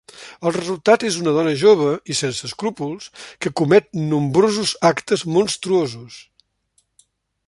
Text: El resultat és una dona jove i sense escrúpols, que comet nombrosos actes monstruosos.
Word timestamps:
El 0.49 0.53
resultat 0.53 1.03
és 1.09 1.17
una 1.23 1.33
dona 1.35 1.51
jove 1.63 1.89
i 2.13 2.15
sense 2.21 2.41
escrúpols, 2.49 3.11
que 3.45 3.53
comet 3.61 3.89
nombrosos 4.15 4.75
actes 4.93 5.25
monstruosos. 5.37 6.19